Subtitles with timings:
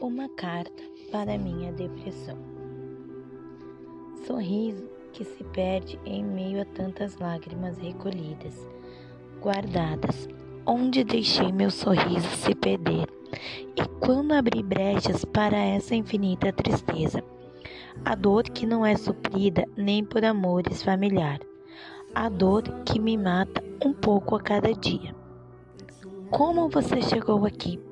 [0.00, 2.38] Uma carta para minha depressão.
[4.26, 8.66] Sorriso que se perde em meio a tantas lágrimas recolhidas,
[9.42, 10.26] guardadas,
[10.64, 13.06] onde deixei meu sorriso se perder.
[13.76, 17.22] E quando abri brechas para essa infinita tristeza,
[18.02, 21.40] a dor que não é suprida nem por amores familiar,
[22.14, 25.14] a dor que me mata um pouco a cada dia.
[26.30, 27.89] Como você chegou aqui?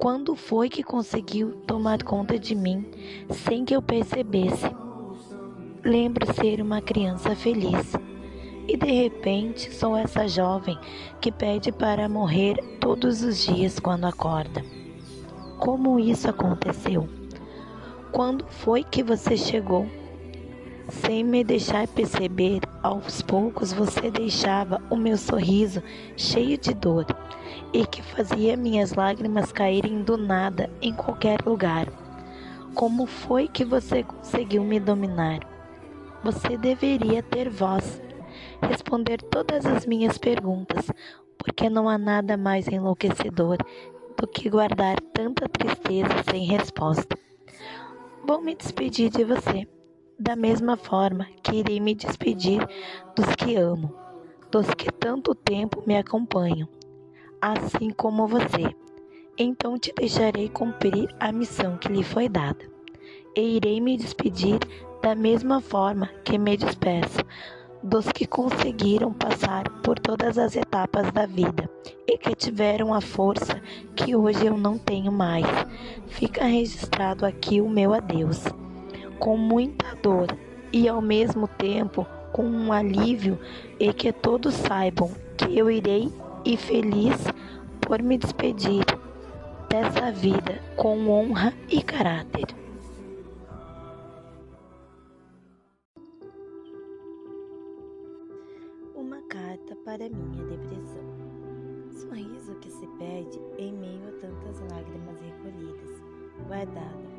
[0.00, 2.86] Quando foi que conseguiu tomar conta de mim
[3.28, 4.74] sem que eu percebesse?
[5.84, 7.92] Lembro ser uma criança feliz
[8.66, 10.78] e de repente sou essa jovem
[11.20, 14.64] que pede para morrer todos os dias quando acorda.
[15.58, 17.06] Como isso aconteceu?
[18.10, 19.86] Quando foi que você chegou?
[20.90, 25.80] Sem me deixar perceber, aos poucos você deixava o meu sorriso
[26.16, 27.06] cheio de dor
[27.72, 31.86] e que fazia minhas lágrimas caírem do nada em qualquer lugar.
[32.74, 35.38] Como foi que você conseguiu me dominar?
[36.24, 38.02] Você deveria ter voz,
[38.60, 40.90] responder todas as minhas perguntas,
[41.38, 43.58] porque não há nada mais enlouquecedor
[44.20, 47.16] do que guardar tanta tristeza sem resposta.
[48.26, 49.68] Vou me despedir de você
[50.20, 52.60] da mesma forma que irei me despedir
[53.16, 53.94] dos que amo,
[54.50, 56.68] dos que tanto tempo me acompanham,
[57.40, 58.76] assim como você.
[59.38, 62.70] Então te deixarei cumprir a missão que lhe foi dada,
[63.34, 64.58] e irei me despedir
[65.00, 67.24] da mesma forma que me despeço
[67.82, 71.66] dos que conseguiram passar por todas as etapas da vida
[72.06, 73.58] e que tiveram a força
[73.96, 75.46] que hoje eu não tenho mais.
[76.08, 78.44] Fica registrado aqui o meu adeus
[79.20, 80.26] com muita dor
[80.72, 83.38] e ao mesmo tempo com um alívio
[83.78, 86.10] e que todos saibam que eu irei
[86.44, 87.16] e feliz
[87.80, 88.84] por me despedir
[89.68, 92.46] dessa vida com honra e caráter.
[98.94, 101.10] Uma carta para minha depressão.
[101.90, 106.00] Sorriso que se perde em meio a tantas lágrimas recolhidas,
[106.48, 107.09] guardada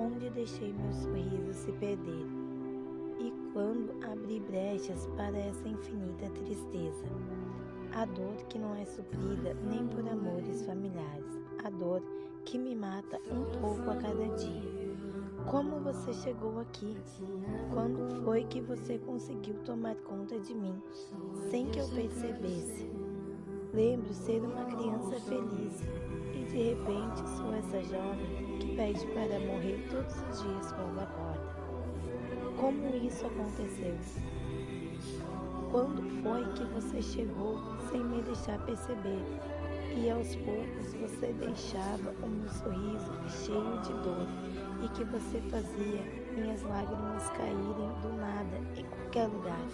[0.00, 2.26] onde deixei meu sorriso se perder,
[3.18, 7.04] e quando abri brechas para essa infinita tristeza.
[7.92, 12.02] A dor que não é suprida nem por amores familiares, a dor
[12.44, 14.80] que me mata um pouco a cada dia.
[15.50, 16.96] Como você chegou aqui?
[17.72, 20.80] Quando foi que você conseguiu tomar conta de mim,
[21.50, 22.89] sem que eu percebesse?
[23.72, 25.80] Lembro ser uma criança feliz
[26.34, 31.54] e de repente sou essa jovem que pede para morrer todos os dias quando acorda.
[32.58, 33.96] Como isso aconteceu?
[35.70, 37.60] Quando foi que você chegou
[37.92, 39.24] sem me deixar perceber?
[39.96, 44.26] E aos poucos você deixava o meu sorriso cheio de dor
[44.82, 46.02] e que você fazia
[46.36, 49.64] minhas lágrimas caírem do nada em qualquer lugar.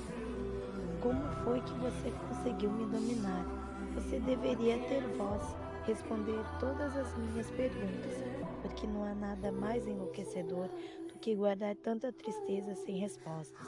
[1.00, 3.65] Como foi que você conseguiu me dominar?
[3.96, 5.42] Você deveria ter voz,
[5.86, 8.12] responder todas as minhas perguntas,
[8.60, 10.68] porque não há nada mais enlouquecedor
[11.08, 13.66] do que guardar tanta tristeza sem respostas.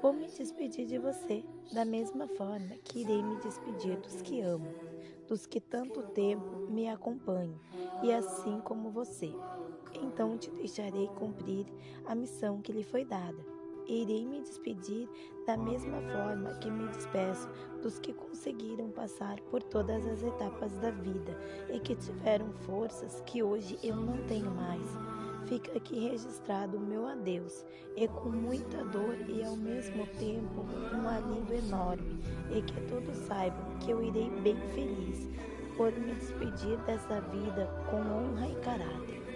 [0.00, 4.72] Vou me despedir de você da mesma forma que irei me despedir dos que amo,
[5.26, 7.58] dos que tanto tempo me acompanham,
[8.04, 9.34] e assim como você.
[10.00, 11.66] Então te deixarei cumprir
[12.06, 13.57] a missão que lhe foi dada
[13.88, 15.08] irei me despedir
[15.46, 17.48] da mesma forma que me despeço
[17.82, 21.36] dos que conseguiram passar por todas as etapas da vida
[21.72, 24.86] e que tiveram forças que hoje eu não tenho mais.
[25.46, 27.64] Fica aqui registrado o meu adeus,
[27.96, 33.78] e com muita dor e ao mesmo tempo um alívio enorme, e que todos saibam
[33.80, 35.26] que eu irei bem feliz
[35.74, 39.27] por me despedir dessa vida com honra e caráter.